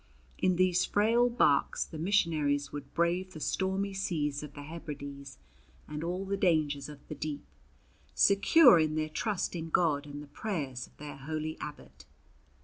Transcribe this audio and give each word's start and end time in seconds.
In 0.39 0.55
these 0.55 0.83
frail 0.83 1.29
barks 1.29 1.85
the 1.85 1.99
missionaries 1.99 2.71
would 2.71 2.91
brave 2.95 3.33
the 3.33 3.39
stormy 3.39 3.93
seas 3.93 4.41
of 4.41 4.55
the 4.55 4.63
Hebrides 4.63 5.37
and 5.87 6.03
all 6.03 6.25
the 6.25 6.35
dangers 6.37 6.89
of 6.89 7.07
the 7.07 7.13
deep, 7.13 7.45
secure 8.15 8.79
in 8.79 8.95
their 8.95 9.09
trust 9.09 9.55
in 9.55 9.69
God 9.69 10.07
and 10.07 10.23
the 10.23 10.27
prayers 10.27 10.87
of 10.87 10.97
their 10.97 11.17
holy 11.17 11.55
abbot. 11.59 12.05